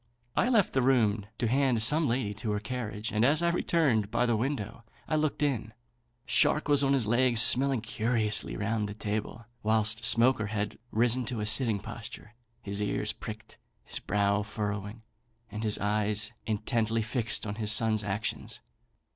[0.35, 4.09] I left the room to hand some lady to her carriage, and as I returned
[4.09, 5.75] by the window, I looked in.
[6.25, 11.39] Shark was on his legs, smelling curiously round the table; whilst Smoaker had risen to
[11.39, 12.33] a sitting posture,
[12.63, 15.03] his ears pricked, his brow frowning,
[15.51, 18.59] and his eyes intently fixed on his son's actions.